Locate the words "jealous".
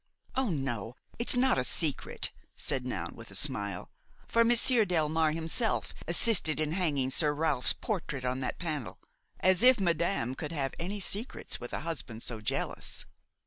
12.41-13.05